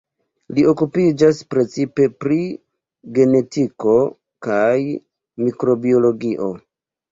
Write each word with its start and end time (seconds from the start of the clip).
Li 0.55 0.61
okupiĝas 0.69 1.41
precipe 1.55 2.07
pri 2.25 2.39
genetiko 3.19 3.93
kaj 4.49 4.75
mikrobiologio. 5.47 6.53